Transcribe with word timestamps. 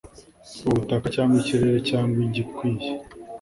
ubutaka, 0.69 1.05
cyangwa 1.15 1.35
ikirere, 1.41 1.79
cyangwa 1.89 2.17
igikwiye 2.27 2.89